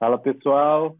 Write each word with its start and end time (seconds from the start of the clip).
Fala 0.00 0.18
pessoal, 0.18 0.96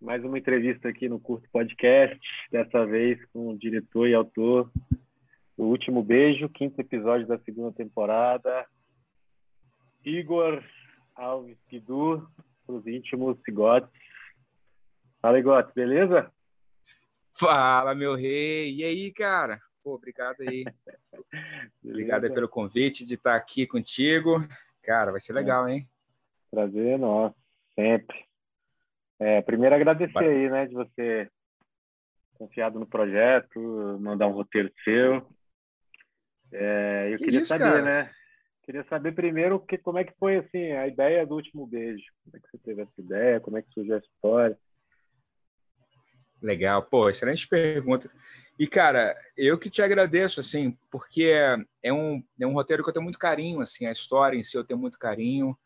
mais 0.00 0.24
uma 0.24 0.36
entrevista 0.36 0.88
aqui 0.88 1.08
no 1.08 1.20
Curto 1.20 1.48
Podcast, 1.52 2.18
dessa 2.50 2.84
vez 2.84 3.24
com 3.26 3.50
o 3.50 3.56
diretor 3.56 4.08
e 4.08 4.14
autor 4.14 4.68
do 5.56 5.62
Último 5.62 6.02
Beijo, 6.02 6.48
quinto 6.48 6.80
episódio 6.80 7.24
da 7.24 7.38
segunda 7.38 7.70
temporada, 7.70 8.66
Igor 10.04 10.60
Alves 11.14 11.56
Pidu, 11.70 12.28
os 12.66 12.84
íntimos 12.84 13.40
Cigotes. 13.44 13.88
Fala, 15.20 15.38
Igote, 15.38 15.72
beleza? 15.72 16.28
Fala, 17.30 17.94
meu 17.94 18.16
rei. 18.16 18.74
E 18.74 18.82
aí, 18.82 19.12
cara? 19.12 19.60
Pô, 19.84 19.94
obrigado 19.94 20.40
aí. 20.40 20.64
obrigado 21.80 22.24
aí 22.24 22.34
pelo 22.34 22.48
convite 22.48 23.06
de 23.06 23.14
estar 23.14 23.36
aqui 23.36 23.68
contigo. 23.68 24.38
Cara, 24.82 25.12
vai 25.12 25.20
ser 25.20 25.32
legal, 25.32 25.68
hein? 25.68 25.88
Prazer 26.50 26.94
é 26.94 26.98
nosso, 26.98 27.36
sempre. 27.76 28.31
É, 29.22 29.40
primeiro 29.40 29.76
agradecer 29.76 30.18
aí, 30.18 30.50
né, 30.50 30.66
de 30.66 30.74
você 30.74 31.30
confiado 32.34 32.80
no 32.80 32.86
projeto, 32.86 33.60
mandar 34.00 34.26
um 34.26 34.32
roteiro 34.32 34.68
seu. 34.82 35.24
É, 36.50 37.10
eu 37.12 37.18
que 37.18 37.24
queria 37.26 37.40
isso, 37.42 37.48
saber, 37.48 37.64
cara? 37.64 37.82
né? 37.82 38.10
Queria 38.64 38.84
saber 38.88 39.12
primeiro 39.12 39.60
que, 39.60 39.78
como 39.78 39.98
é 39.98 40.04
que 40.04 40.12
foi 40.18 40.38
assim 40.38 40.72
a 40.72 40.88
ideia 40.88 41.24
do 41.24 41.36
último 41.36 41.64
beijo. 41.68 42.04
Como 42.24 42.36
é 42.36 42.40
que 42.40 42.48
você 42.50 42.58
teve 42.58 42.82
essa 42.82 43.00
ideia? 43.00 43.40
Como 43.40 43.56
é 43.56 43.62
que 43.62 43.70
surgiu 43.72 43.94
a 43.94 43.98
história? 43.98 44.58
Legal, 46.42 46.82
pô, 46.82 47.08
excelente 47.08 47.46
pergunta. 47.46 48.10
E, 48.58 48.66
cara, 48.66 49.16
eu 49.36 49.56
que 49.56 49.70
te 49.70 49.82
agradeço, 49.82 50.40
assim, 50.40 50.76
porque 50.90 51.26
é, 51.26 51.56
é, 51.80 51.92
um, 51.92 52.20
é 52.40 52.46
um 52.46 52.54
roteiro 52.54 52.82
que 52.82 52.88
eu 52.88 52.92
tenho 52.92 53.04
muito 53.04 53.20
carinho, 53.20 53.60
assim, 53.60 53.86
a 53.86 53.92
história 53.92 54.36
em 54.36 54.42
si 54.42 54.56
eu 54.56 54.64
tenho 54.64 54.80
muito 54.80 54.98
carinho 54.98 55.56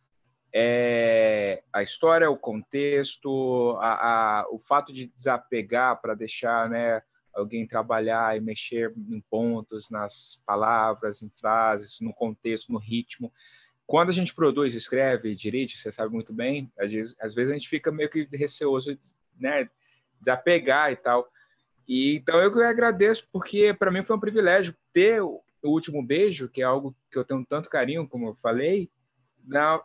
é, 0.52 1.62
a 1.72 1.82
história, 1.82 2.30
o 2.30 2.36
contexto, 2.36 3.76
a, 3.80 4.40
a, 4.40 4.46
o 4.50 4.58
fato 4.58 4.92
de 4.92 5.06
desapegar 5.08 6.00
para 6.00 6.14
deixar 6.14 6.68
né, 6.68 7.02
alguém 7.34 7.66
trabalhar 7.66 8.36
e 8.36 8.40
mexer 8.40 8.92
em 8.96 9.20
pontos, 9.20 9.90
nas 9.90 10.42
palavras, 10.46 11.22
em 11.22 11.28
frases, 11.28 12.00
no 12.00 12.12
contexto, 12.12 12.72
no 12.72 12.78
ritmo. 12.78 13.32
Quando 13.86 14.08
a 14.08 14.12
gente 14.12 14.34
produz, 14.34 14.74
escreve, 14.74 15.34
dirige, 15.34 15.76
você 15.76 15.92
sabe 15.92 16.12
muito 16.12 16.32
bem, 16.32 16.72
às 16.78 16.90
vezes, 16.90 17.16
às 17.20 17.34
vezes 17.34 17.52
a 17.52 17.56
gente 17.56 17.68
fica 17.68 17.92
meio 17.92 18.10
que 18.10 18.28
receoso, 18.32 18.98
né, 19.38 19.68
desapegar 20.20 20.90
e 20.90 20.96
tal. 20.96 21.28
E 21.86 22.16
então 22.16 22.40
eu 22.40 22.64
agradeço 22.64 23.28
porque 23.30 23.72
para 23.72 23.92
mim 23.92 24.02
foi 24.02 24.16
um 24.16 24.20
privilégio 24.20 24.74
ter 24.92 25.22
o, 25.22 25.42
último 25.62 26.02
beijo, 26.02 26.48
que 26.48 26.62
é 26.62 26.64
algo 26.64 26.94
que 27.10 27.18
eu 27.18 27.24
tenho 27.24 27.44
tanto 27.44 27.68
carinho, 27.68 28.08
como 28.08 28.28
eu 28.28 28.34
falei, 28.36 28.90
na, 29.44 29.80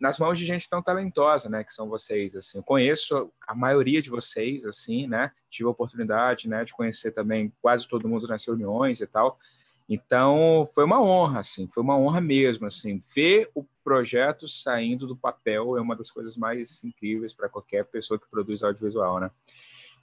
nas 0.00 0.18
mãos 0.18 0.38
de 0.38 0.46
gente 0.46 0.68
tão 0.68 0.82
talentosa, 0.82 1.48
né, 1.50 1.62
que 1.62 1.74
são 1.74 1.88
vocês, 1.88 2.34
assim. 2.34 2.58
Eu 2.58 2.64
conheço 2.64 3.30
a 3.46 3.54
maioria 3.54 4.00
de 4.00 4.08
vocês, 4.08 4.64
assim, 4.64 5.06
né? 5.06 5.30
Tive 5.50 5.66
a 5.66 5.70
oportunidade, 5.70 6.48
né, 6.48 6.64
de 6.64 6.72
conhecer 6.72 7.12
também 7.12 7.52
quase 7.60 7.86
todo 7.86 8.08
mundo 8.08 8.26
nas 8.26 8.44
reuniões 8.44 9.00
e 9.00 9.06
tal. 9.06 9.38
Então, 9.86 10.66
foi 10.74 10.84
uma 10.84 11.02
honra, 11.02 11.40
assim, 11.40 11.68
foi 11.68 11.82
uma 11.82 11.98
honra 11.98 12.20
mesmo, 12.20 12.66
assim. 12.66 13.02
Ver 13.14 13.50
o 13.54 13.64
projeto 13.84 14.48
saindo 14.48 15.06
do 15.06 15.16
papel 15.16 15.76
é 15.76 15.80
uma 15.80 15.96
das 15.96 16.10
coisas 16.10 16.36
mais 16.36 16.82
incríveis 16.82 17.34
para 17.34 17.48
qualquer 17.48 17.84
pessoa 17.84 18.18
que 18.18 18.30
produz 18.30 18.62
audiovisual, 18.62 19.20
né? 19.20 19.30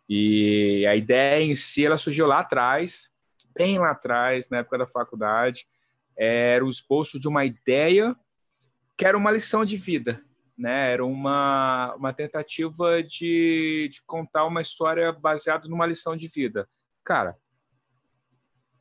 E 0.07 0.85
a 0.85 0.95
ideia 0.95 1.41
em 1.41 1.55
si, 1.55 1.85
ela 1.85 1.97
surgiu 1.97 2.27
lá 2.27 2.39
atrás, 2.39 3.09
bem 3.57 3.79
lá 3.79 3.91
atrás, 3.91 4.47
na 4.49 4.57
época 4.57 4.77
da 4.77 4.85
faculdade. 4.85 5.67
Era 6.15 6.63
o 6.63 6.69
esboço 6.69 7.19
de 7.19 7.27
uma 7.27 7.45
ideia 7.45 8.15
que 8.97 9.05
era 9.05 9.15
uma 9.15 9.31
lição 9.31 9.63
de 9.63 9.77
vida, 9.77 10.23
né? 10.57 10.91
Era 10.91 11.05
uma, 11.05 11.93
uma 11.95 12.11
tentativa 12.11 13.03
de, 13.03 13.89
de 13.91 14.01
contar 14.01 14.45
uma 14.45 14.61
história 14.61 15.11
baseada 15.11 15.67
numa 15.67 15.85
lição 15.85 16.17
de 16.17 16.27
vida. 16.27 16.67
Cara, 17.03 17.37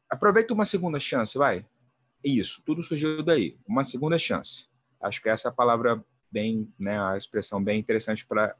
aproveita 0.08 0.54
uma 0.54 0.64
segunda 0.64 0.98
chance, 0.98 1.36
vai. 1.36 1.66
Isso, 2.24 2.62
tudo 2.64 2.82
surgiu 2.82 3.22
daí. 3.22 3.58
Uma 3.68 3.84
segunda 3.84 4.18
chance. 4.18 4.68
Acho 5.00 5.22
que 5.22 5.28
essa 5.28 5.50
é 5.50 5.52
palavra 5.52 6.02
bem, 6.32 6.72
né, 6.78 6.98
a 6.98 7.16
expressão 7.16 7.62
bem 7.62 7.78
interessante 7.78 8.26
para 8.26 8.56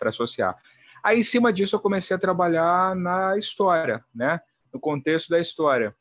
associar. 0.00 0.58
Aí, 1.02 1.20
em 1.20 1.22
cima 1.22 1.52
disso, 1.52 1.76
eu 1.76 1.80
comecei 1.80 2.16
a 2.16 2.20
trabalhar 2.20 2.96
na 2.96 3.38
história, 3.38 4.04
né? 4.12 4.40
No 4.72 4.80
contexto 4.80 5.28
da 5.28 5.38
história, 5.38 5.94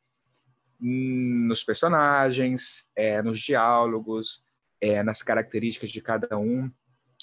hum, 0.82 1.46
nos 1.48 1.64
personagens, 1.64 2.90
é, 2.96 3.22
nos 3.22 3.40
diálogos, 3.40 4.45
é, 4.86 5.02
nas 5.02 5.24
características 5.24 5.90
de 5.90 6.00
cada 6.00 6.38
um. 6.38 6.72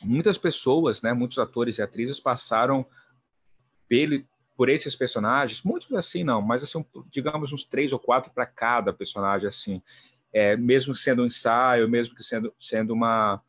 Muitas 0.02 0.36
pessoas, 0.36 1.00
né, 1.00 1.12
muitos 1.12 1.38
atores 1.38 1.78
e 1.78 1.82
atrizes 1.82 2.18
passaram 2.18 2.84
pelo, 3.88 4.24
por 4.56 4.68
esses 4.68 4.96
personagens, 4.96 5.62
muitos 5.62 5.92
assim 5.92 6.24
não, 6.24 6.42
mas 6.42 6.62
assim, 6.62 6.84
digamos 7.08 7.52
uns 7.52 7.64
três 7.64 7.92
ou 7.92 7.98
quatro 8.00 8.32
para 8.32 8.46
cada 8.46 8.92
personagem 8.92 9.46
assim, 9.46 9.80
é, 10.32 10.56
mesmo 10.56 10.94
sendo 10.94 11.22
um 11.22 11.26
ensaio, 11.26 11.88
mesmo 11.88 12.16
que 12.16 12.24
sendo 12.24 12.52
sendo 12.58 12.92
uma 12.94 13.40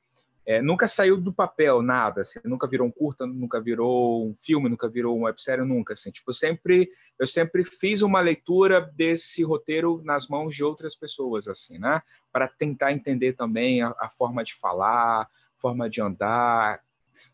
é, 0.46 0.62
nunca 0.62 0.88
saiu 0.88 1.18
do 1.18 1.32
papel 1.32 1.82
nada, 1.82 2.22
assim, 2.22 2.40
nunca 2.44 2.68
virou 2.68 2.88
um 2.88 2.92
curta, 2.92 3.26
nunca 3.26 3.62
virou 3.62 4.28
um 4.28 4.36
filme, 4.36 4.68
nunca 4.70 4.90
virou 4.90 5.18
uma 5.18 5.28
websérie, 5.28 5.66
nunca, 5.66 5.94
assim, 5.94 6.12
tipo, 6.12 6.34
sempre, 6.34 6.90
eu 7.18 7.26
sempre 7.26 7.64
fiz 7.64 8.02
uma 8.02 8.20
leitura 8.20 8.82
desse 8.82 9.44
roteiro 9.44 10.02
nas 10.04 10.28
mãos 10.28 10.56
de 10.56 10.64
outras 10.64 10.96
pessoas, 10.96 11.48
assim, 11.48 11.78
né, 11.78 12.02
para 12.32 12.48
tentar 12.48 12.92
entender 12.92 13.34
também 13.34 13.82
a, 13.82 13.96
a, 14.00 14.10
forma 14.10 14.44
de 14.44 14.54
falar, 14.54 15.30
forma 15.58 15.90
de 15.90 16.02
andar, 16.02 16.82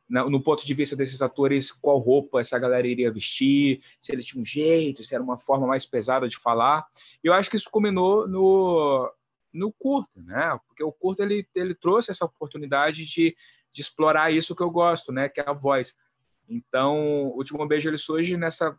no, 0.07 0.29
no 0.29 0.43
ponto 0.43 0.65
de 0.65 0.73
vista 0.75 0.95
desses 0.95 1.21
atores, 1.21 1.71
qual 1.71 1.97
roupa 1.97 2.39
essa 2.39 2.59
galera 2.59 2.87
iria 2.87 3.11
vestir, 3.11 3.81
se 3.99 4.11
ele 4.11 4.23
tinha 4.23 4.41
um 4.41 4.45
jeito, 4.45 5.03
se 5.03 5.15
era 5.15 5.23
uma 5.23 5.37
forma 5.37 5.65
mais 5.65 5.85
pesada 5.85 6.27
de 6.27 6.37
falar, 6.37 6.85
e 7.23 7.27
eu 7.27 7.33
acho 7.33 7.49
que 7.49 7.55
isso 7.55 7.71
culminou 7.71 8.27
no 8.27 9.11
no 9.53 9.71
curto, 9.71 10.21
né? 10.21 10.57
Porque 10.67 10.83
o 10.83 10.91
curto 10.91 11.21
ele, 11.21 11.47
ele 11.55 11.73
trouxe 11.73 12.11
essa 12.11 12.25
oportunidade 12.25 13.05
de, 13.05 13.35
de 13.71 13.81
explorar 13.81 14.31
isso 14.31 14.55
que 14.55 14.63
eu 14.63 14.69
gosto, 14.69 15.11
né? 15.11 15.29
Que 15.29 15.41
é 15.41 15.49
a 15.49 15.53
voz. 15.53 15.95
Então, 16.47 17.27
o 17.27 17.37
último 17.37 17.65
beijo 17.67 17.89
ele 17.89 17.97
surge 17.97 18.35
nessa 18.37 18.77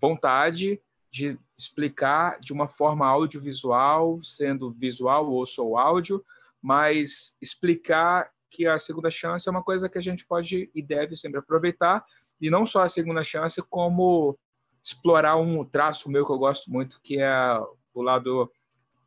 vontade 0.00 0.80
de 1.10 1.38
explicar 1.58 2.38
de 2.38 2.52
uma 2.52 2.66
forma 2.66 3.06
audiovisual, 3.06 4.22
sendo 4.22 4.72
visual 4.72 5.30
ou 5.30 5.44
só 5.44 5.76
áudio, 5.76 6.24
mas 6.62 7.34
explicar 7.40 8.30
que 8.48 8.66
a 8.66 8.78
segunda 8.78 9.10
chance 9.10 9.48
é 9.48 9.50
uma 9.50 9.62
coisa 9.62 9.88
que 9.88 9.98
a 9.98 10.00
gente 10.00 10.26
pode 10.26 10.70
e 10.74 10.82
deve 10.82 11.16
sempre 11.16 11.38
aproveitar, 11.38 12.04
e 12.40 12.48
não 12.48 12.64
só 12.64 12.82
a 12.82 12.88
segunda 12.88 13.22
chance, 13.22 13.60
como 13.62 14.38
explorar 14.82 15.36
um 15.36 15.64
traço 15.64 16.10
meu 16.10 16.24
que 16.24 16.32
eu 16.32 16.38
gosto 16.38 16.70
muito, 16.70 17.00
que 17.02 17.20
é 17.20 17.60
o 17.92 18.02
lado 18.02 18.50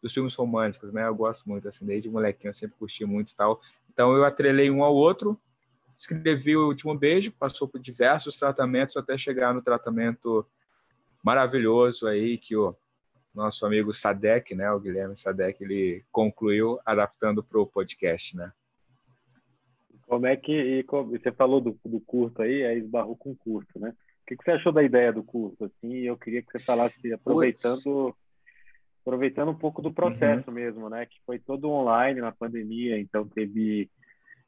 dos 0.03 0.14
filmes 0.14 0.36
românticos, 0.36 0.91
né? 0.91 1.08
Eu 1.08 1.16
gosto 1.16 1.47
muito, 1.47 1.66
assim, 1.66 1.86
desde 1.86 2.09
molequinho 2.09 2.50
eu 2.50 2.53
sempre 2.53 2.75
curti 2.78 3.06
muito 3.06 3.31
e 3.31 3.36
tal. 3.36 3.62
Então 3.91 4.14
eu 4.14 4.25
atrelei 4.25 4.69
um 4.69 4.84
ao 4.84 4.94
outro, 4.94 5.40
escrevi 5.96 6.58
o 6.58 6.68
último 6.68 6.94
beijo, 6.94 7.31
passou 7.31 7.69
por 7.69 7.80
diversos 7.80 8.38
tratamentos 8.38 8.97
até 8.97 9.18
chegar 9.18 9.53
no 9.53 9.62
tratamento 9.62 10.46
maravilhoso 11.24 12.06
aí 12.06 12.38
que 12.38 12.53
o 12.53 12.75
nosso 13.34 13.66
amigo 13.66 13.94
Sadek, 13.94 14.53
né, 14.53 14.69
o 14.74 14.80
Guilherme 14.80 15.16
Sadek, 15.16 15.64
ele 15.64 16.03
concluiu 16.12 16.80
adaptando 16.85 17.41
para 17.41 17.59
o 17.59 17.66
podcast, 17.66 18.35
né? 18.35 18.52
Como 20.06 20.28
é 20.28 20.35
que 20.35 20.84
como, 20.84 21.12
você 21.12 21.31
falou 21.31 21.62
do, 21.62 21.80
do 21.85 22.02
curto 22.02 22.41
aí, 22.41 22.66
aí 22.66 22.80
esbarrou 22.80 23.16
com 23.16 23.31
o 23.31 23.35
curto, 23.38 23.80
né? 23.80 23.96
O 24.22 24.25
que, 24.25 24.35
que 24.35 24.44
você 24.44 24.52
achou 24.52 24.72
da 24.74 24.84
ideia 24.84 25.14
do 25.14 25.24
curto? 25.24 25.66
Assim, 25.66 26.00
eu 26.00 26.18
queria 26.18 26.41
que 26.41 26.52
você 26.52 26.59
falasse 26.59 27.14
aproveitando 27.14 27.81
Puts 27.84 28.22
aproveitando 29.06 29.52
um 29.52 29.56
pouco 29.56 29.81
do 29.81 29.94
processo 29.94 30.50
uhum. 30.50 30.56
mesmo, 30.56 30.90
né? 30.90 31.06
Que 31.06 31.19
foi 31.25 31.38
todo 31.38 31.69
online 31.69 32.22
na 32.22 32.31
pandemia, 32.31 32.97
então 32.97 33.28
teve 33.28 33.90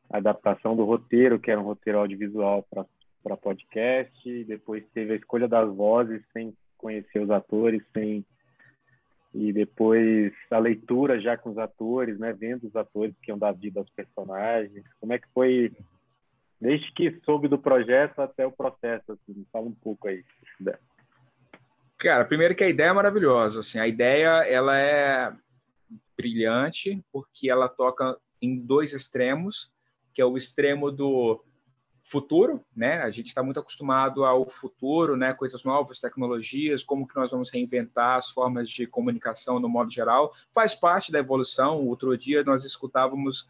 a 0.09 0.17
adaptação 0.17 0.75
do 0.75 0.85
roteiro, 0.85 1.39
que 1.39 1.51
era 1.51 1.59
um 1.59 1.65
roteiro 1.65 1.99
audiovisual 1.99 2.65
para 2.69 3.37
podcast, 3.37 4.43
depois 4.45 4.83
teve 4.93 5.13
a 5.13 5.15
escolha 5.15 5.47
das 5.47 5.69
vozes 5.75 6.23
sem 6.31 6.53
conhecer 6.77 7.19
os 7.19 7.29
atores, 7.29 7.83
sem 7.93 8.25
e 9.33 9.51
depois 9.51 10.31
a 10.49 10.57
leitura 10.57 11.19
já 11.19 11.35
com 11.35 11.49
os 11.49 11.57
atores, 11.57 12.17
né? 12.17 12.31
Vendo 12.31 12.65
os 12.65 12.75
atores 12.75 13.13
que 13.21 13.29
iam 13.29 13.37
dar 13.37 13.51
vida 13.51 13.81
aos 13.81 13.89
personagens. 13.89 14.85
Como 15.01 15.11
é 15.11 15.19
que 15.19 15.27
foi 15.33 15.73
desde 16.61 16.89
que 16.93 17.19
soube 17.25 17.49
do 17.49 17.57
projeto 17.57 18.19
até 18.21 18.47
o 18.47 18.51
processo? 18.51 19.11
Assim, 19.11 19.45
fala 19.51 19.65
um 19.65 19.73
pouco 19.73 20.07
aí, 20.07 20.23
se 20.23 20.57
puder. 20.57 20.79
Cara, 22.05 22.23
primeiro 22.23 22.53
que 22.53 22.63
a 22.63 22.69
ideia 22.69 22.89
é 22.89 22.93
maravilhosa. 22.93 23.61
Assim, 23.61 23.79
a 23.79 23.87
ideia 23.87 24.27
ela 24.47 24.77
é 24.77 25.33
brilhante 26.15 27.03
porque 27.11 27.49
ela 27.49 27.67
toca 27.67 28.15
em 28.39 28.59
dois 28.59 28.93
extremos, 28.93 29.71
que 30.13 30.21
é 30.21 30.25
o 30.25 30.37
extremo 30.37 30.91
do 30.91 31.43
futuro, 32.03 32.63
né? 32.75 33.01
A 33.01 33.09
gente 33.09 33.29
está 33.29 33.41
muito 33.41 33.59
acostumado 33.59 34.23
ao 34.23 34.47
futuro, 34.47 35.17
né? 35.17 35.33
Coisas 35.33 35.63
novas, 35.63 35.99
tecnologias, 35.99 36.83
como 36.83 37.07
que 37.07 37.15
nós 37.15 37.31
vamos 37.31 37.49
reinventar 37.49 38.19
as 38.19 38.29
formas 38.29 38.69
de 38.69 38.85
comunicação 38.85 39.59
no 39.59 39.67
modo 39.67 39.89
geral. 39.91 40.31
Faz 40.53 40.75
parte 40.75 41.11
da 41.11 41.17
evolução. 41.17 41.87
Outro 41.87 42.15
dia 42.15 42.43
nós 42.43 42.63
escutávamos 42.63 43.47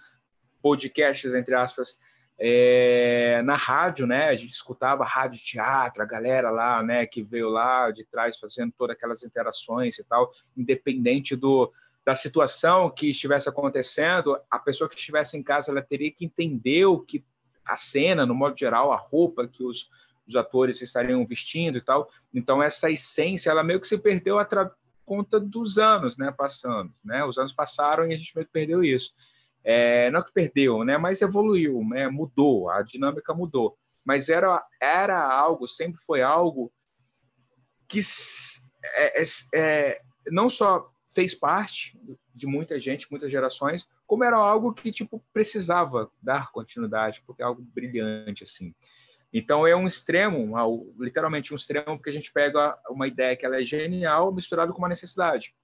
podcasts 0.62 1.34
entre 1.34 1.56
aspas 1.56 2.00
é, 2.38 3.42
na 3.44 3.56
rádio, 3.56 4.06
né? 4.06 4.26
A 4.26 4.36
gente 4.36 4.52
escutava 4.52 5.06
rádio 5.06 5.42
teatro, 5.42 6.04
a 6.04 6.06
galera 6.06 6.50
lá, 6.52 6.84
né, 6.84 7.06
que 7.06 7.24
veio 7.24 7.50
lá 7.50 7.92
de 7.92 8.06
trás 8.06 8.38
fazendo 8.38 8.74
todas 8.78 8.96
aquelas 8.96 9.24
interações 9.24 9.98
e 9.98 10.04
tal, 10.04 10.32
independente 10.56 11.36
do 11.36 11.72
da 12.06 12.14
situação 12.14 12.88
que 12.88 13.10
estivesse 13.10 13.50
acontecendo, 13.50 14.40
a 14.52 14.60
pessoa 14.60 14.88
que 14.88 14.96
estivesse 14.96 15.36
em 15.36 15.42
casa 15.42 15.72
ela 15.72 15.82
teria 15.82 16.12
que 16.12 16.24
entender 16.24 16.86
o 16.86 17.00
que 17.00 17.26
a 17.66 17.76
cena, 17.76 18.28
no 18.28 18.36
modo 18.36 18.56
geral, 18.56 18.94
a 18.94 18.96
roupa 18.96 19.48
que 19.48 19.64
os, 19.64 19.90
os 20.28 20.36
atores 20.36 20.80
estariam 20.84 21.26
vestindo 21.26 21.80
e 21.80 21.82
tal. 21.82 22.08
Então 22.32 22.62
essa 22.62 22.92
essência, 22.92 23.50
ela 23.50 23.64
meio 23.64 23.82
que 23.82 23.88
se 23.88 23.98
perdeu 23.98 24.38
a 24.38 24.48
conta 25.04 25.40
dos 25.40 25.80
anos, 25.80 26.16
né, 26.16 26.32
passando, 26.32 26.94
né? 27.04 27.26
Os 27.26 27.40
anos 27.40 27.54
passaram 27.54 28.06
e 28.06 28.14
a 28.14 28.18
gente 28.18 28.36
meio 28.36 28.46
que 28.46 28.54
perdeu 28.54 28.84
isso. 28.84 29.12
É, 29.68 30.12
não 30.12 30.22
que 30.22 30.32
perdeu, 30.32 30.84
né, 30.84 30.96
mas 30.96 31.24
evoluiu, 31.24 31.84
né, 31.84 32.08
mudou, 32.08 32.70
a 32.70 32.84
dinâmica 32.84 33.34
mudou. 33.34 33.76
Mas 34.06 34.30
era 34.30 34.64
era 34.80 35.20
algo, 35.20 35.68
sempre 35.68 36.00
foi 36.00 36.22
algo 36.22 36.72
que 37.88 38.00
é, 38.84 39.22
é, 39.22 39.26
é 39.56 40.02
não 40.28 40.48
só 40.48 40.92
fez 41.10 41.34
parte 41.34 42.00
de 42.34 42.46
muita 42.46 42.78
gente, 42.78 43.10
muitas 43.10 43.32
gerações, 43.32 43.88
como 44.06 44.24
era 44.24 44.36
algo 44.36 44.74
que 44.74 44.92
tipo 44.92 45.24
precisava 45.34 46.12
dar 46.22 46.52
continuidade, 46.52 47.24
porque 47.26 47.42
é 47.42 47.46
algo 47.46 47.62
brilhante 47.62 48.44
assim. 48.44 48.72
Então 49.34 49.66
é 49.66 49.76
um 49.76 49.88
extremo, 49.88 50.56
literalmente 51.00 51.52
um 51.52 51.58
extremo, 51.58 51.98
porque 51.98 52.10
a 52.10 52.14
gente 52.14 52.32
pega 52.32 52.78
uma 52.90 53.08
ideia 53.08 53.36
que 53.36 53.46
ela 53.46 53.60
é 53.60 53.64
genial 53.64 54.32
misturado 54.32 54.72
com 54.72 54.80
uma 54.80 54.88
necessidade. 54.88 55.56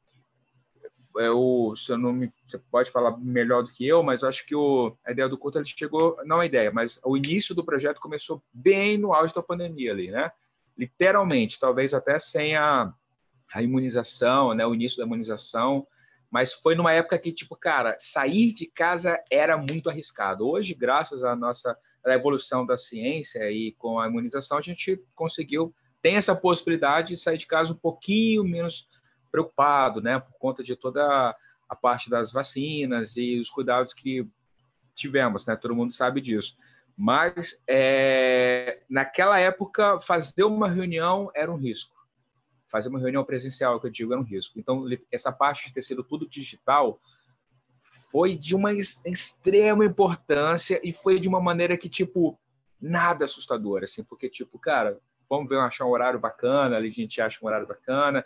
Não 1.98 2.13
me, 2.13 2.31
você 2.48 2.58
pode 2.58 2.90
falar 2.90 3.18
melhor 3.18 3.63
do 3.63 3.72
que 3.72 3.88
eu, 3.88 4.02
mas 4.04 4.22
eu 4.22 4.30
acho 4.30 4.46
que 4.46 4.56
o, 4.56 4.96
a 5.06 5.12
ideia 5.12 5.28
do 5.28 5.38
culto 5.38 5.58
ele 5.58 5.66
chegou, 5.66 6.18
não 6.25 6.40
a 6.40 6.46
ideia, 6.46 6.72
mas 6.72 7.00
o 7.04 7.18
início 7.18 7.54
do 7.54 7.63
projeto 7.63 8.00
começou 8.00 8.42
bem 8.54 8.98
no 8.98 9.13
auge 9.13 9.34
da 9.34 9.44
pandemia 9.44 9.92
ali, 9.92 10.10
né? 10.10 10.31
Literalmente, 10.78 11.60
talvez 11.60 11.94
até 11.94 12.18
sem 12.18 12.56
a 12.56 12.94
a 13.54 13.62
imunização, 13.62 14.54
né, 14.54 14.66
o 14.66 14.74
início 14.74 14.98
da 14.98 15.04
imunização, 15.04 15.86
mas 16.30 16.54
foi 16.54 16.75
numa 16.75 16.94
época 16.94 17.19
que, 17.19 17.34
tipo, 17.34 17.56
cara, 17.56 17.96
sair 18.00 18.54
de 18.54 18.66
casa 18.66 19.22
era 19.30 19.58
muito 19.58 19.90
arriscado. 19.90 20.48
Hoje, 20.48 20.74
graças 20.74 21.24
à 21.24 21.36
nossa 21.36 21.78
à 22.04 22.13
evolução 22.13 22.66
da 22.66 22.78
ciência 22.78 23.52
e 23.52 23.74
com 23.74 24.00
a 24.00 24.08
imunização, 24.08 24.58
a 24.58 24.62
gente 24.62 25.04
conseguiu, 25.13 25.75
tem 26.02 26.16
essa 26.16 26.36
possibilidade 26.36 27.10
de 27.10 27.18
sair 27.18 27.38
de 27.38 27.46
casa 27.46 27.74
um 27.74 27.78
pouquinho 27.78 28.44
menos 28.44 28.88
preocupado, 29.31 30.01
né, 30.01 30.19
por 30.19 30.33
conta 30.38 30.63
de 30.63 30.75
toda 30.75 31.36
a 31.69 31.75
parte 31.75 32.10
das 32.10 32.31
vacinas 32.31 33.16
e 33.16 33.39
os 33.39 33.50
cuidados 33.50 33.94
que 33.94 34.28
tivemos, 34.94 35.45
né, 35.48 35.56
todo 35.56 35.75
mundo 35.75 35.94
sabe 35.94 36.19
disso. 36.22 36.57
Mas, 36.98 37.60
é, 37.68 38.83
naquela 38.89 39.39
época, 39.39 40.00
fazer 40.01 40.44
uma 40.44 40.68
reunião 40.68 41.31
era 41.33 41.51
um 41.51 41.56
risco 41.56 42.01
fazer 42.72 42.88
uma 42.88 43.00
reunião 43.00 43.24
presencial, 43.25 43.80
que 43.80 43.88
eu 43.88 43.92
digo, 43.92 44.13
era 44.13 44.22
um 44.22 44.25
risco. 44.25 44.57
Então, 44.57 44.86
essa 45.12 45.31
parte 45.31 45.68
de 45.68 45.74
ter 45.74 45.81
sido 45.81 46.04
tudo 46.04 46.27
digital 46.27 47.00
foi 48.10 48.36
de 48.36 48.56
uma 48.56 48.72
extrema 48.74 49.86
importância 49.86 50.80
e 50.81 50.94
foi 50.94 51.19
de 51.19 51.27
uma 51.27 51.42
maneira 51.42 51.77
que, 51.77 51.89
tipo, 51.89 52.39
nada 52.80 53.25
assustadora, 53.25 53.84
assim, 53.84 54.04
porque, 54.04 54.30
tipo, 54.30 54.57
cara, 54.57 54.98
vamos 55.30 55.50
ver, 55.50 55.60
achar 55.60 55.86
um 55.86 55.89
horário 55.89 56.19
bacana, 56.19 56.77
ali 56.77 56.88
a 56.88 56.92
gente 56.92 57.22
acha 57.22 57.39
um 57.44 57.48
horário 57.48 57.68
bacana, 57.68 58.24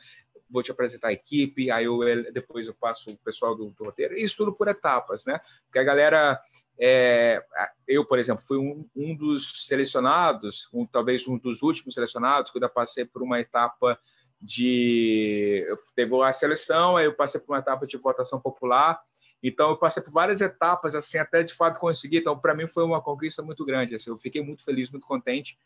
vou 0.49 0.63
te 0.63 0.71
apresentar 0.71 1.09
a 1.09 1.13
equipe, 1.13 1.71
aí 1.71 1.85
eu, 1.85 1.99
depois 2.31 2.67
eu 2.67 2.73
passo 2.73 3.11
o 3.11 3.17
pessoal 3.17 3.55
do, 3.55 3.69
do 3.71 3.83
roteiro, 3.83 4.17
isso 4.17 4.37
tudo 4.37 4.53
por 4.53 4.67
etapas, 4.67 5.25
né? 5.25 5.39
Porque 5.65 5.79
a 5.79 5.83
galera, 5.83 6.39
é, 6.79 7.43
eu, 7.87 8.05
por 8.05 8.19
exemplo, 8.19 8.43
fui 8.43 8.57
um, 8.57 8.87
um 8.95 9.15
dos 9.15 9.67
selecionados, 9.67 10.69
um, 10.73 10.85
talvez 10.85 11.27
um 11.27 11.37
dos 11.37 11.61
últimos 11.61 11.95
selecionados, 11.95 12.51
quando 12.51 12.63
eu 12.63 12.69
passei 12.69 13.05
por 13.05 13.21
uma 13.21 13.39
etapa 13.39 13.99
de 14.41 15.65
teve 15.95 16.21
a 16.21 16.31
seleção, 16.31 16.97
aí 16.97 17.05
eu 17.05 17.13
passei 17.13 17.41
por 17.41 17.53
uma 17.53 17.59
etapa 17.59 17.87
de 17.87 17.97
votação 17.97 18.39
popular. 18.39 19.01
Então 19.41 19.69
eu 19.69 19.77
passei 19.77 20.01
por 20.01 20.11
várias 20.11 20.41
etapas 20.41 20.95
assim 20.95 21.17
até 21.17 21.43
de 21.43 21.53
fato 21.53 21.79
conseguir. 21.79 22.17
Então 22.17 22.37
para 22.37 22.53
mim 22.53 22.67
foi 22.67 22.83
uma 22.83 23.01
conquista 23.01 23.41
muito 23.41 23.65
grande. 23.65 23.95
Assim, 23.95 24.09
eu 24.09 24.17
fiquei 24.17 24.41
muito 24.41 24.63
feliz, 24.63 24.89
muito 24.91 25.05
contente 25.05 25.57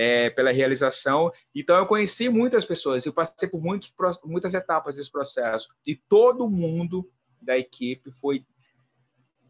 é, 0.00 0.30
pela 0.30 0.52
realização. 0.52 1.32
Então 1.52 1.76
eu 1.76 1.84
conheci 1.84 2.28
muitas 2.28 2.64
pessoas. 2.64 3.04
Eu 3.04 3.12
passei 3.12 3.48
por 3.48 3.60
muitos, 3.60 3.92
muitas 4.24 4.54
etapas 4.54 4.94
desse 4.94 5.10
processo 5.10 5.68
e 5.84 5.96
todo 5.96 6.48
mundo 6.48 7.10
da 7.42 7.58
equipe 7.58 8.12
foi 8.12 8.46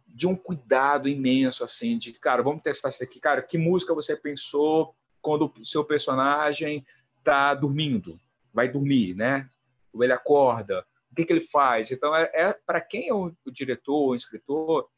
de 0.07 0.27
um 0.27 0.35
cuidado 0.35 1.09
imenso 1.09 1.63
assim 1.63 1.97
de 1.97 2.13
cara 2.15 2.43
vamos 2.43 2.63
testar 2.63 2.89
isso 2.89 3.05
aqui 3.05 3.21
cara 3.21 3.41
que 3.41 3.57
música 3.57 3.95
você 3.95 4.17
pensou 4.17 4.95
quando 5.23 5.53
o 5.59 5.65
seu 5.65 5.85
personagem 5.85 6.85
está 7.19 7.55
dormindo 7.55 8.19
vai 8.53 8.69
dormir, 8.69 9.15
né? 9.15 9.49
Ou 9.93 10.03
ele 10.03 10.13
acorda, 10.13 10.85
o 11.11 11.15
que, 11.15 11.25
que 11.25 11.33
ele 11.33 11.41
faz? 11.41 11.93
Então, 11.93 12.15
é, 12.15 12.31
é 12.35 12.53
para 12.53 12.81
quem 12.81 13.09
é 13.09 13.15
o, 13.15 13.33
o 13.47 13.51
diretor, 13.51 14.09
o 14.09 14.15
escritor, 14.15 14.89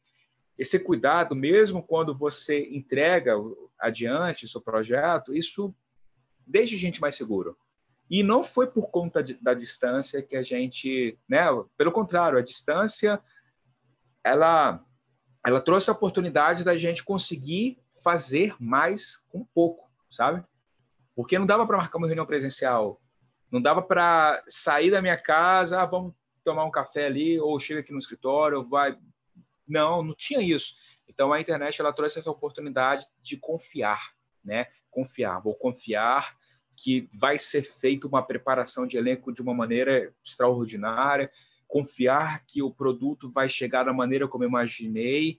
esse 0.57 0.77
cuidado, 0.79 1.35
mesmo 1.35 1.81
quando 1.81 2.15
você 2.15 2.67
entrega 2.71 3.35
adiante 3.79 4.45
o 4.45 4.47
seu 4.47 4.61
projeto, 4.61 5.35
isso 5.35 5.73
deixa 6.45 6.75
a 6.75 6.79
gente 6.79 7.01
mais 7.01 7.15
seguro. 7.15 7.57
E 8.09 8.23
não 8.23 8.43
foi 8.43 8.67
por 8.67 8.89
conta 8.89 9.23
de, 9.23 9.33
da 9.35 9.53
distância 9.53 10.21
que 10.21 10.35
a 10.35 10.43
gente, 10.43 11.17
né? 11.27 11.45
Pelo 11.77 11.91
contrário, 11.91 12.37
a 12.37 12.43
distância 12.43 13.21
ela 14.23 14.83
ela 15.43 15.59
trouxe 15.59 15.89
a 15.89 15.93
oportunidade 15.93 16.63
da 16.63 16.77
gente 16.77 17.03
conseguir 17.03 17.79
fazer 18.03 18.55
mais 18.59 19.17
com 19.17 19.43
pouco, 19.43 19.89
sabe? 20.11 20.43
Porque 21.15 21.39
não 21.39 21.47
dava 21.47 21.65
para 21.65 21.77
marcar 21.77 21.97
uma 21.97 22.05
reunião 22.05 22.27
presencial 22.27 23.01
não 23.51 23.61
dava 23.61 23.81
para 23.81 24.41
sair 24.47 24.89
da 24.89 25.01
minha 25.01 25.17
casa, 25.17 25.81
ah, 25.81 25.85
vamos 25.85 26.13
tomar 26.43 26.63
um 26.63 26.71
café 26.71 27.05
ali, 27.05 27.39
ou 27.39 27.59
chega 27.59 27.81
aqui 27.81 27.91
no 27.91 27.99
escritório, 27.99 28.67
vai. 28.67 28.97
Não, 29.71 30.03
não 30.03 30.13
tinha 30.13 30.41
isso. 30.41 30.75
Então 31.07 31.31
a 31.31 31.39
internet 31.39 31.79
ela 31.79 31.93
trouxe 31.93 32.19
essa 32.19 32.29
oportunidade 32.29 33.05
de 33.21 33.37
confiar, 33.37 34.11
né? 34.43 34.67
Confiar, 34.89 35.39
vou 35.39 35.55
confiar 35.55 36.35
que 36.75 37.07
vai 37.13 37.37
ser 37.37 37.61
feita 37.61 38.07
uma 38.07 38.23
preparação 38.23 38.87
de 38.87 38.97
elenco 38.97 39.31
de 39.31 39.41
uma 39.41 39.53
maneira 39.53 40.11
extraordinária, 40.25 41.31
confiar 41.67 42.43
que 42.45 42.61
o 42.61 42.71
produto 42.71 43.31
vai 43.31 43.47
chegar 43.47 43.83
da 43.83 43.93
maneira 43.93 44.27
como 44.27 44.43
eu 44.43 44.49
imaginei 44.49 45.37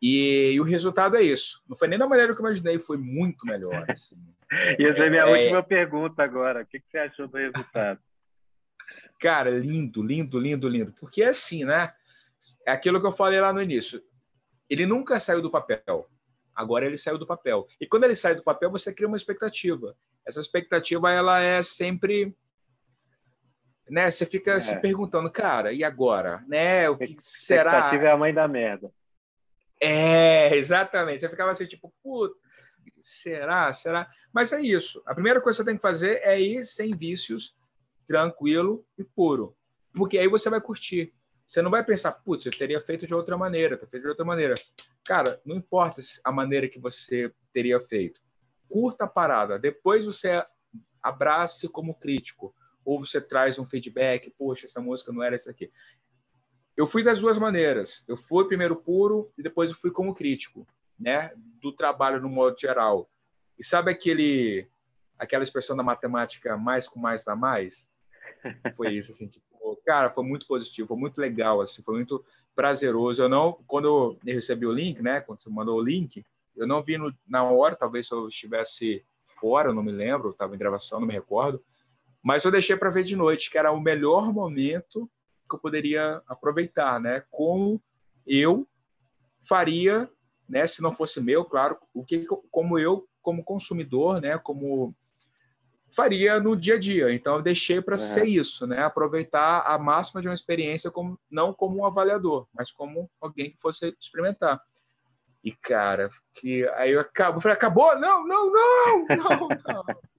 e, 0.00 0.52
e, 0.52 0.60
o 0.60 0.64
resultado 0.64 1.16
é 1.16 1.22
isso. 1.22 1.62
Não 1.68 1.76
foi 1.76 1.88
nem 1.88 1.98
da 1.98 2.06
maneira 2.06 2.34
que 2.34 2.40
eu 2.40 2.44
imaginei, 2.44 2.78
foi 2.78 2.98
muito 2.98 3.46
melhor. 3.46 3.84
Assim. 3.90 4.16
e 4.78 4.84
essa 4.84 5.00
é 5.00 5.06
a 5.06 5.10
minha 5.10 5.22
é... 5.22 5.42
última 5.42 5.62
pergunta 5.62 6.22
agora. 6.22 6.62
O 6.62 6.66
que, 6.66 6.78
que 6.78 6.86
você 6.90 6.98
achou 6.98 7.26
do 7.26 7.38
resultado? 7.38 7.98
Cara, 9.18 9.50
lindo, 9.50 10.02
lindo, 10.02 10.38
lindo, 10.38 10.68
lindo. 10.68 10.92
Porque 11.00 11.22
é 11.22 11.28
assim, 11.28 11.64
né? 11.64 11.92
É 12.66 12.72
aquilo 12.72 13.00
que 13.00 13.06
eu 13.06 13.12
falei 13.12 13.40
lá 13.40 13.52
no 13.52 13.62
início. 13.62 14.02
Ele 14.68 14.86
nunca 14.86 15.20
saiu 15.20 15.40
do 15.40 15.50
papel. 15.50 16.08
Agora 16.54 16.86
ele 16.86 16.96
saiu 16.96 17.18
do 17.18 17.26
papel. 17.26 17.66
E 17.80 17.86
quando 17.86 18.04
ele 18.04 18.16
sai 18.16 18.34
do 18.34 18.42
papel, 18.42 18.70
você 18.70 18.92
cria 18.92 19.08
uma 19.08 19.16
expectativa. 19.16 19.96
Essa 20.26 20.40
expectativa, 20.40 21.12
ela 21.12 21.40
é 21.40 21.62
sempre 21.62 22.34
né? 23.88 24.10
Você 24.10 24.26
fica 24.26 24.54
é. 24.54 24.60
se 24.60 24.76
perguntando, 24.80 25.30
cara, 25.30 25.72
e 25.72 25.84
agora, 25.84 26.44
né? 26.48 26.88
O 26.90 26.96
que 26.96 27.16
será? 27.18 27.70
Expectativa 27.70 28.04
é 28.04 28.10
a 28.10 28.16
mãe 28.16 28.34
da 28.34 28.48
merda. 28.48 28.92
É, 29.80 30.56
exatamente. 30.56 31.20
Você 31.20 31.28
ficava 31.28 31.52
assim, 31.52 31.66
tipo, 31.66 31.92
putz, 32.02 32.34
será? 33.04 33.72
Será? 33.72 34.10
Mas 34.32 34.52
é 34.52 34.60
isso. 34.60 35.02
A 35.06 35.14
primeira 35.14 35.40
coisa 35.40 35.58
que 35.58 35.64
você 35.64 35.70
tem 35.70 35.76
que 35.76 35.82
fazer 35.82 36.20
é 36.22 36.40
ir 36.40 36.64
sem 36.64 36.96
vícios, 36.96 37.54
tranquilo 38.06 38.84
e 38.98 39.04
puro. 39.04 39.56
Porque 39.94 40.18
aí 40.18 40.28
você 40.28 40.50
vai 40.50 40.60
curtir. 40.60 41.14
Você 41.46 41.62
não 41.62 41.70
vai 41.70 41.84
pensar, 41.84 42.12
putz, 42.12 42.46
eu 42.46 42.56
teria 42.56 42.80
feito 42.80 43.06
de 43.06 43.14
outra 43.14 43.36
maneira, 43.36 43.76
teria 43.76 43.90
feito 43.90 44.02
de 44.02 44.08
outra 44.08 44.24
maneira. 44.24 44.54
Cara, 45.04 45.40
não 45.44 45.56
importa 45.56 46.00
a 46.24 46.32
maneira 46.32 46.68
que 46.68 46.78
você 46.78 47.32
teria 47.52 47.80
feito. 47.80 48.20
Curta 48.68 49.04
a 49.04 49.08
parada. 49.08 49.58
Depois 49.58 50.04
você 50.04 50.44
abrace 51.02 51.68
como 51.68 51.94
crítico. 51.94 52.54
Ou 52.84 52.98
você 53.00 53.20
traz 53.20 53.58
um 53.58 53.66
feedback, 53.66 54.32
poxa, 54.38 54.66
essa 54.66 54.80
música 54.80 55.12
não 55.12 55.22
era 55.22 55.34
essa 55.34 55.50
aqui 55.50 55.70
eu 56.76 56.86
fui 56.86 57.02
das 57.02 57.18
duas 57.18 57.38
maneiras. 57.38 58.04
Eu 58.06 58.16
fui 58.16 58.46
primeiro 58.46 58.76
puro 58.76 59.32
e 59.36 59.42
depois 59.42 59.70
eu 59.70 59.76
fui 59.76 59.90
como 59.90 60.14
crítico, 60.14 60.66
né, 60.98 61.32
do 61.60 61.72
trabalho 61.72 62.20
no 62.20 62.28
modo 62.28 62.58
geral. 62.58 63.10
E 63.58 63.64
sabe 63.64 63.90
aquele 63.90 64.68
aquela 65.18 65.42
expressão 65.42 65.74
da 65.74 65.82
matemática 65.82 66.58
mais 66.58 66.86
com 66.86 67.00
mais 67.00 67.24
dá 67.24 67.34
mais? 67.34 67.88
Foi 68.76 68.92
isso 68.92 69.12
assim, 69.12 69.26
tipo, 69.26 69.45
cara, 69.84 70.10
foi 70.10 70.24
muito 70.24 70.46
positivo, 70.46 70.88
foi 70.88 70.96
muito 70.96 71.20
legal 71.20 71.60
assim, 71.60 71.82
foi 71.82 71.94
muito 71.94 72.24
prazeroso. 72.54 73.22
Eu 73.22 73.28
não 73.28 73.52
quando 73.66 73.86
eu 73.86 74.18
recebi 74.24 74.66
o 74.66 74.72
link, 74.72 75.02
né, 75.02 75.20
quando 75.20 75.42
você 75.42 75.50
mandou 75.50 75.78
o 75.78 75.82
link, 75.82 76.24
eu 76.56 76.66
não 76.66 76.82
vi 76.82 76.96
no, 76.98 77.14
na 77.26 77.44
hora, 77.44 77.76
talvez 77.76 78.06
se 78.08 78.14
eu 78.14 78.28
estivesse 78.28 79.04
fora, 79.24 79.72
não 79.72 79.82
me 79.82 79.92
lembro, 79.92 80.30
estava 80.30 80.54
em 80.54 80.58
gravação, 80.58 81.00
não 81.00 81.06
me 81.06 81.12
recordo. 81.12 81.62
Mas 82.22 82.44
eu 82.44 82.50
deixei 82.50 82.76
para 82.76 82.90
ver 82.90 83.04
de 83.04 83.16
noite, 83.16 83.50
que 83.50 83.58
era 83.58 83.70
o 83.70 83.80
melhor 83.80 84.32
momento 84.32 85.10
que 85.48 85.54
eu 85.54 85.58
poderia 85.60 86.22
aproveitar, 86.26 87.00
né? 87.00 87.22
Como 87.30 87.80
eu 88.26 88.66
faria 89.42 90.10
né, 90.48 90.66
se 90.66 90.80
não 90.82 90.92
fosse 90.92 91.20
meu, 91.20 91.44
claro, 91.44 91.76
o 91.92 92.04
que 92.04 92.24
como 92.50 92.78
eu 92.78 93.06
como 93.22 93.42
consumidor, 93.42 94.20
né, 94.20 94.38
como 94.38 94.94
faria 95.96 96.38
no 96.38 96.54
dia 96.54 96.74
a 96.74 96.78
dia. 96.78 97.12
Então 97.12 97.36
eu 97.36 97.42
deixei 97.42 97.80
para 97.80 97.96
ser 97.96 98.26
isso, 98.26 98.66
né, 98.66 98.82
aproveitar 98.82 99.62
a 99.62 99.78
máxima 99.78 100.20
de 100.20 100.28
uma 100.28 100.34
experiência 100.34 100.90
como 100.90 101.18
não 101.30 101.54
como 101.54 101.78
um 101.78 101.86
avaliador, 101.86 102.46
mas 102.54 102.70
como 102.70 103.10
alguém 103.18 103.50
que 103.50 103.60
fosse 103.60 103.96
experimentar. 103.98 104.60
E 105.42 105.52
cara, 105.52 106.10
que 106.34 106.68
aí 106.70 106.92
eu 106.92 107.00
acabo, 107.00 107.40
falei, 107.40 107.56
acabou? 107.56 107.98
Não, 107.98 108.26
não, 108.26 108.52
não, 108.52 109.06
não, 109.08 109.48
não. 109.48 109.84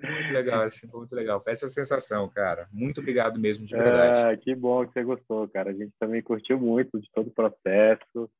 Foi 0.00 0.10
muito 0.10 0.32
legal, 0.32 0.62
assim, 0.62 0.88
foi 0.88 1.00
muito 1.00 1.14
legal. 1.14 1.42
Foi 1.42 1.52
essa 1.52 1.68
sensação, 1.68 2.26
cara. 2.26 2.66
Muito 2.72 3.00
obrigado 3.00 3.38
mesmo, 3.38 3.66
de 3.66 3.76
verdade. 3.76 4.26
Ah, 4.26 4.36
que 4.38 4.54
bom 4.54 4.86
que 4.86 4.92
você 4.94 5.04
gostou, 5.04 5.46
cara. 5.48 5.68
A 5.68 5.74
gente 5.74 5.92
também 6.00 6.22
curtiu 6.22 6.58
muito 6.58 6.98
de 6.98 7.10
todo 7.12 7.26
o 7.26 7.34
processo. 7.34 8.30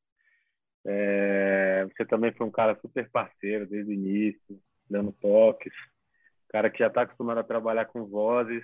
É... 0.87 1.87
Você 1.91 2.07
também 2.07 2.33
foi 2.33 2.47
um 2.47 2.50
cara 2.50 2.75
super 2.81 3.07
parceiro 3.11 3.67
desde 3.67 3.91
o 3.91 3.93
início, 3.93 4.59
dando 4.88 5.12
toques. 5.12 5.75
Cara 6.52 6.71
que 6.71 6.78
já 6.78 6.88
está 6.88 7.02
acostumado 7.02 7.38
a 7.38 7.44
trabalhar 7.44 7.87
com 7.87 8.04
vozes, 8.04 8.62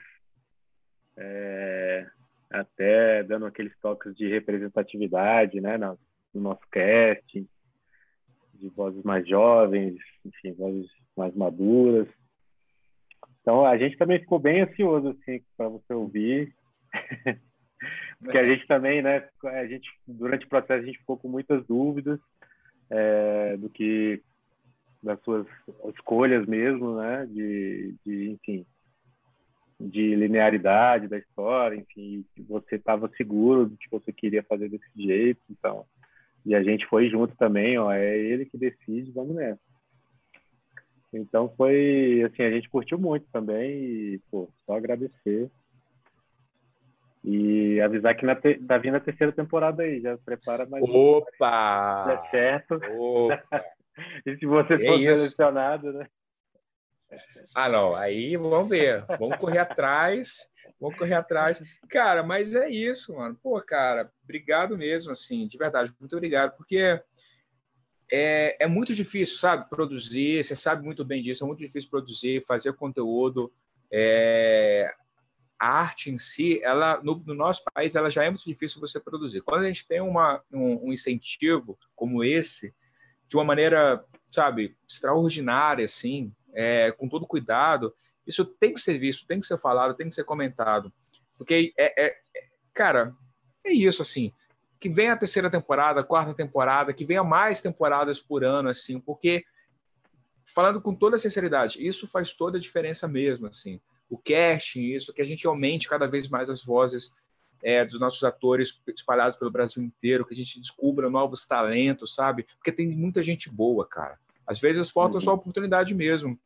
é... 1.17 2.07
até 2.51 3.23
dando 3.23 3.47
aqueles 3.47 3.77
toques 3.81 4.15
de 4.15 4.29
representatividade, 4.29 5.61
né, 5.61 5.79
no 5.79 5.99
nosso 6.35 6.63
casting, 6.71 7.49
de 8.55 8.69
vozes 8.71 9.03
mais 9.03 9.27
jovens, 9.27 9.99
enfim, 10.25 10.53
vozes 10.53 10.91
mais 11.17 11.35
maduras. 11.35 12.09
Então 13.41 13.65
a 13.65 13.79
gente 13.79 13.97
também 13.97 14.19
ficou 14.19 14.39
bem 14.39 14.63
ansioso 14.63 15.09
assim 15.09 15.43
para 15.57 15.69
você 15.69 15.95
ouvir, 15.95 16.55
porque 18.21 18.39
a 18.39 18.47
gente 18.47 18.67
também, 18.67 19.01
né? 19.01 19.27
A 19.45 19.67
gente 19.67 19.89
durante 20.07 20.45
o 20.45 20.49
processo 20.49 20.83
a 20.83 20.87
gente 20.87 20.99
ficou 20.99 21.17
com 21.17 21.29
muitas 21.29 21.65
dúvidas 21.67 22.21
é, 22.91 23.57
do 23.57 23.71
que 23.71 24.23
das 25.03 25.21
suas 25.23 25.47
escolhas 25.95 26.47
mesmo, 26.47 26.97
né? 26.97 27.27
De, 27.27 27.95
de 28.05 28.31
enfim, 28.31 28.67
de 29.79 30.15
linearidade 30.15 31.09
da 31.09 31.19
história, 31.19 31.77
enfim, 31.77 32.25
que 32.35 32.43
você 32.43 32.77
estava 32.77 33.09
seguro 33.17 33.69
de 33.69 33.77
que 33.77 33.91
você 33.91 34.13
queria 34.13 34.43
fazer 34.43 34.69
desse 34.69 34.91
jeito, 34.97 35.41
então 35.51 35.87
e 36.45 36.55
a 36.55 36.63
gente 36.63 36.87
foi 36.87 37.09
junto 37.09 37.37
também, 37.37 37.79
ó, 37.79 37.93
é 37.93 38.17
ele 38.17 38.47
que 38.47 38.57
decide, 38.57 39.13
vamos 39.13 39.37
nessa. 39.37 39.61
Então 41.13 41.53
foi 41.57 42.23
assim, 42.25 42.43
a 42.43 42.51
gente 42.51 42.69
curtiu 42.69 42.99
muito 42.99 43.27
também 43.31 43.71
e 43.71 44.21
pô, 44.31 44.49
só 44.65 44.77
agradecer. 44.77 45.51
E 47.25 47.81
avisar 47.81 48.17
que 48.17 48.25
na 48.25 48.35
te... 48.35 48.55
tá 48.55 48.79
vindo 48.79 48.97
a 48.97 49.01
terceira 49.01 49.33
temporada 49.33 49.83
aí, 49.83 50.01
já 50.01 50.17
prepara 50.19 50.65
mais. 50.67 50.83
Opa! 50.85 52.07
Um... 52.07 52.11
É 52.11 52.31
certo. 52.31 52.81
Opa! 52.97 53.65
E 54.25 54.37
se 54.37 54.47
você 54.47 54.75
é 54.75 54.87
for 54.87 54.99
isso. 54.99 55.17
selecionado, 55.17 55.93
né? 55.93 56.07
Ah, 57.55 57.69
não, 57.69 57.95
aí 57.95 58.37
vamos 58.37 58.69
ver. 58.69 59.05
Vamos 59.19 59.39
correr 59.39 59.59
atrás. 59.59 60.47
Vamos 60.81 60.97
correr 60.99 61.15
atrás. 61.15 61.63
Cara, 61.89 62.23
mas 62.23 62.55
é 62.55 62.69
isso, 62.69 63.15
mano. 63.15 63.39
Pô, 63.43 63.61
cara, 63.61 64.13
obrigado 64.23 64.77
mesmo, 64.77 65.11
assim, 65.11 65.47
de 65.49 65.57
verdade, 65.57 65.93
muito 65.99 66.15
obrigado, 66.15 66.57
porque 66.57 67.01
é, 68.11 68.57
é 68.65 68.67
muito 68.67 68.95
difícil, 68.95 69.39
sabe, 69.39 69.69
produzir, 69.69 70.43
você 70.43 70.55
sabe 70.55 70.85
muito 70.85 71.05
bem 71.05 71.23
disso, 71.23 71.45
é 71.45 71.47
muito 71.47 71.61
difícil 71.61 71.91
produzir, 71.91 72.45
fazer 72.47 72.73
conteúdo. 72.75 73.53
É, 73.91 74.91
a 75.59 75.81
arte 75.81 76.11
em 76.11 76.19
si, 76.19 76.61
ela 76.63 77.03
no, 77.03 77.17
no, 77.27 77.35
nosso 77.35 77.63
país, 77.75 77.97
ela 77.97 78.11
já 78.11 78.25
é 78.25 78.31
muito 78.31 78.45
difícil 78.45 78.81
você 78.81 79.01
produzir. 79.01 79.41
Quando 79.41 79.65
a 79.65 79.67
gente 79.67 79.87
tem 79.87 80.01
uma, 80.01 80.43
um, 80.53 80.89
um 80.89 80.93
incentivo 80.93 81.77
como 81.97 82.23
esse, 82.23 82.73
de 83.29 83.37
uma 83.37 83.45
maneira, 83.45 84.05
sabe, 84.31 84.77
extraordinária, 84.89 85.85
assim, 85.85 86.33
é, 86.55 86.91
com 86.93 87.09
todo 87.09 87.27
cuidado, 87.27 87.95
isso 88.27 88.45
tem 88.45 88.73
que 88.73 88.81
ser 88.81 88.99
visto, 88.99 89.27
tem 89.27 89.41
que 89.41 89.47
ser 89.47 89.59
falado, 89.59 89.95
tem 89.95 90.09
que 90.09 90.15
ser 90.15 90.25
comentado. 90.25 90.93
Porque, 91.37 91.73
é, 91.79 92.07
é, 92.07 92.17
cara, 92.75 93.15
é 93.65 93.73
isso, 93.73 94.03
assim 94.03 94.33
que 94.81 94.89
venha 94.89 95.13
a 95.13 95.17
terceira 95.17 95.51
temporada, 95.51 96.01
a 96.01 96.05
quarta 96.05 96.33
temporada, 96.35 96.93
que 96.93 97.05
venha 97.05 97.25
mais 97.25 97.61
temporadas 97.61 98.21
por 98.21 98.45
ano, 98.45 98.69
assim, 98.69 99.01
porque 99.01 99.45
falando 100.45 100.81
com 100.81 100.95
toda 100.95 101.19
sinceridade, 101.19 101.85
isso 101.85 102.07
faz 102.07 102.33
toda 102.33 102.59
a 102.59 102.61
diferença 102.61 103.09
mesmo, 103.09 103.47
assim. 103.47 103.81
O 104.09 104.17
casting, 104.17 104.85
isso, 104.85 105.13
que 105.13 105.21
a 105.21 105.25
gente 105.25 105.47
aumente 105.47 105.89
cada 105.89 106.07
vez 106.07 106.29
mais 106.29 106.49
as 106.49 106.65
vozes 106.65 107.13
é, 107.63 107.85
dos 107.85 107.99
nossos 107.99 108.23
atores 108.25 108.81
espalhados 108.89 109.39
pelo 109.39 109.51
Brasil 109.51 109.83
inteiro, 109.83 110.25
que 110.25 110.35
a 110.35 110.37
gente 110.37 110.61
descubra 110.61 111.11
novos 111.11 111.47
talentos, 111.47 112.15
sabe? 112.15 112.47
Porque 112.57 112.73
tem 112.73 112.89
muita 112.89 113.23
gente 113.23 113.51
boa, 113.51 113.87
cara. 113.87 114.19
Às 114.47 114.59
vezes 114.59 114.91
falta 114.91 115.15
uhum. 115.15 115.21
só 115.21 115.35
oportunidade 115.35 115.95
mesmo. 115.95 116.39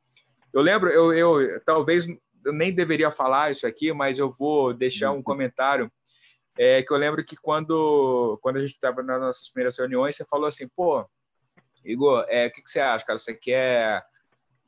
Eu 0.53 0.63
lembro, 0.63 0.91
eu, 0.91 1.13
eu 1.13 1.61
talvez 1.65 2.07
eu 2.45 2.53
nem 2.53 2.75
deveria 2.75 3.11
falar 3.11 3.53
isso 3.53 3.67
aqui, 3.67 3.93
mas 3.93 4.19
eu 4.19 4.31
vou 4.31 4.75
deixar 4.75 5.13
um 5.13 5.17
uhum. 5.17 5.23
comentário 5.23 5.91
é 6.57 6.83
que 6.83 6.93
eu 6.93 6.97
lembro 6.97 7.25
que 7.25 7.37
quando, 7.37 8.39
quando 8.43 8.59
a 8.59 8.61
gente 8.61 8.75
estava 8.75 9.03
nas 9.03 9.21
nossas 9.21 9.49
primeiras 9.49 9.79
reuniões, 9.79 10.17
você 10.17 10.25
falou 10.25 10.47
assim, 10.47 10.69
pô, 10.69 11.07
Igor, 11.85 12.25
é, 12.29 12.47
o 12.47 12.53
que, 12.53 12.63
que 12.63 12.71
você 12.71 12.81
acha, 12.81 13.05
cara? 13.05 13.19
Você 13.19 13.35
quer 13.35 14.05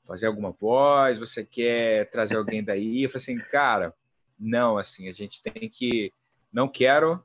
fazer 0.07 0.27
alguma 0.27 0.51
voz? 0.51 1.19
Você 1.19 1.45
quer 1.45 2.11
trazer 2.11 2.37
alguém 2.37 2.65
daí? 2.65 3.03
Eu 3.03 3.11
falei 3.11 3.23
assim, 3.23 3.39
cara, 3.51 3.95
não, 4.39 4.79
assim, 4.79 5.09
a 5.09 5.13
gente 5.13 5.43
tem 5.43 5.69
que... 5.69 6.13
Não 6.55 6.69
quero... 6.69 7.23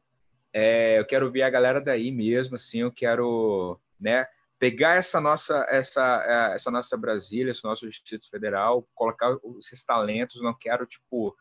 É, 0.52 0.98
eu 0.98 1.06
quero 1.06 1.32
ver 1.32 1.44
a 1.44 1.50
galera 1.50 1.80
daí 1.80 2.12
mesmo, 2.12 2.56
assim, 2.56 2.82
eu 2.82 2.92
quero, 2.92 3.80
né, 4.00 4.26
pegar 4.58 4.96
essa 4.96 5.22
nossa 5.22 5.64
essa 5.70 6.24
é, 6.26 6.56
essa 6.56 6.72
nossa 6.72 6.98
Brasília, 6.98 7.52
esse 7.52 7.64
nosso 7.64 7.88
Distrito 7.88 8.28
Federal, 8.32 8.88
colocar 8.96 9.38
esses 9.60 9.84
talentos, 9.84 10.42
não 10.42 10.56
quero 10.56 10.88
tipo 10.88 11.38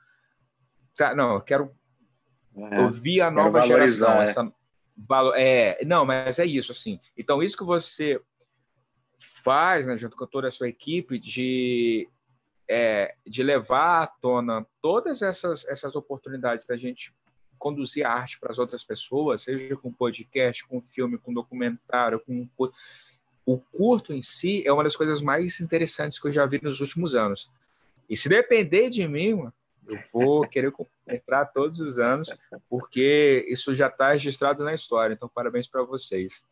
tá, 0.95 1.15
não, 1.15 1.37
eu 1.37 1.41
quero 1.41 1.75
é, 2.55 2.81
ouvir 2.81 3.21
a 3.21 3.31
nova 3.31 3.63
geração. 3.63 4.21
É. 4.21 4.25
Essa, 4.25 4.53
é, 5.37 5.85
não, 5.85 6.05
mas 6.05 6.39
é 6.39 6.45
isso, 6.45 6.73
assim. 6.73 7.01
Então, 7.17 7.43
isso 7.43 7.57
que 7.57 7.65
você 7.65 8.21
faz, 9.19 9.87
né, 9.87 9.97
junto 9.97 10.17
com 10.17 10.27
toda 10.27 10.49
a 10.49 10.51
sua 10.51 10.69
equipe, 10.69 11.19
de, 11.19 12.09
é, 12.69 13.15
de 13.27 13.43
levar 13.43 14.03
à 14.03 14.07
tona 14.07 14.67
todas 14.83 15.23
essas, 15.23 15.65
essas 15.67 15.95
oportunidades 15.95 16.67
da 16.67 16.77
gente 16.77 17.15
conduzir 17.59 18.07
a 18.07 18.13
arte 18.13 18.39
para 18.39 18.53
as 18.53 18.59
outras 18.59 18.85
pessoas, 18.85 19.43
seja 19.43 19.77
com 19.77 19.93
podcast, 19.93 20.67
com 20.67 20.81
filme, 20.81 21.19
com 21.19 21.33
documentário, 21.33 22.21
com 22.21 22.49
o 23.49 23.59
curto 23.59 24.13
em 24.13 24.21
si 24.21 24.63
é 24.67 24.71
uma 24.71 24.85
das 24.85 24.95
coisas 24.95 25.23
mais 25.23 25.59
interessantes 25.59 26.19
que 26.19 26.29
eu 26.29 26.33
já 26.33 26.45
vi 26.45 26.61
nos 26.63 26.83
últimos 26.83 27.15
anos. 27.15 27.51
E 28.09 28.15
se 28.15 28.29
depender 28.29 28.91
de 28.91 29.09
mim, 29.09 29.51
eu 29.87 29.99
vou 30.13 30.43
querer 30.49 30.71
entrar 31.09 31.47
todos 31.47 31.81
os 31.81 31.99
anos, 31.99 32.29
porque 32.69 33.47
isso 33.49 33.75
já 33.75 33.87
está 33.87 34.13
registrado 34.13 34.63
na 34.63 34.75
história. 34.75 35.15
Então, 35.15 35.31
parabéns 35.31 35.67
para 35.67 35.83
vocês. 35.83 36.45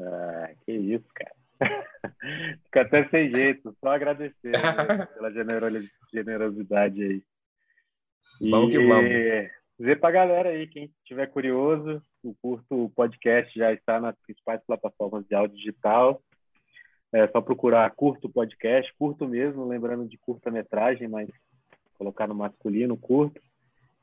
Ah, 0.00 0.50
que 0.64 0.72
isso, 0.72 1.06
cara. 1.12 1.34
Fica 2.64 2.82
até 2.82 3.08
sem 3.08 3.30
jeito, 3.30 3.76
só 3.80 3.88
agradecer 3.88 4.52
né, 4.52 5.06
pela 5.14 5.32
generosidade 6.12 7.02
aí. 7.02 7.22
E 8.40 8.50
vamos 8.50 8.70
que 8.70 8.78
vamos. 8.78 9.10
Dizer 9.78 9.98
para 9.98 10.08
a 10.08 10.12
galera 10.12 10.48
aí, 10.50 10.68
quem 10.68 10.84
estiver 10.84 11.26
curioso, 11.26 12.00
o 12.22 12.32
curto 12.34 12.92
podcast 12.94 13.58
já 13.58 13.72
está 13.72 14.00
nas 14.00 14.16
principais 14.20 14.62
plataformas 14.64 15.26
de 15.26 15.34
áudio 15.34 15.56
digital. 15.56 16.22
É 17.12 17.26
só 17.28 17.40
procurar 17.40 17.90
curto 17.90 18.28
podcast, 18.28 18.92
curto 18.96 19.26
mesmo, 19.26 19.66
lembrando 19.66 20.08
de 20.08 20.16
curta-metragem, 20.16 21.08
mas 21.08 21.28
colocar 21.94 22.28
no 22.28 22.34
masculino 22.34 22.96
curto, 22.96 23.40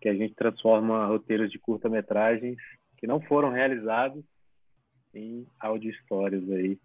que 0.01 0.09
a 0.09 0.13
gente 0.13 0.35
transforma 0.35 1.05
roteiros 1.05 1.49
de 1.49 1.59
curta-metragens 1.59 2.57
que 2.97 3.07
não 3.07 3.21
foram 3.21 3.49
realizados 3.49 4.23
em 5.13 5.47
áudio 5.59 5.91
histórias 5.91 6.49
aí 6.51 6.77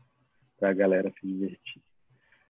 para 0.58 0.70
a 0.70 0.74
galera 0.74 1.12
se 1.20 1.26
divertir. 1.26 1.82